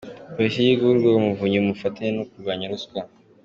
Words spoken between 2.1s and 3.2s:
mu kurwanya ruswa